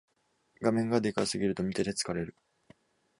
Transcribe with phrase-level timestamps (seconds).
[0.61, 2.35] 画面がでかすぎると見てて疲れる